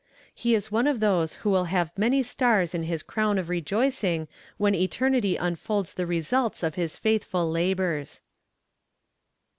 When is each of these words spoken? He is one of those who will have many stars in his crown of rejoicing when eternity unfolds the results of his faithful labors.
He 0.33 0.55
is 0.55 0.71
one 0.71 0.87
of 0.87 0.99
those 0.99 1.35
who 1.45 1.51
will 1.51 1.65
have 1.65 1.95
many 1.95 2.23
stars 2.23 2.73
in 2.73 2.81
his 2.81 3.03
crown 3.03 3.37
of 3.37 3.49
rejoicing 3.49 4.27
when 4.57 4.73
eternity 4.73 5.35
unfolds 5.35 5.93
the 5.93 6.07
results 6.07 6.63
of 6.63 6.73
his 6.73 6.97
faithful 6.97 7.47
labors. 7.47 8.23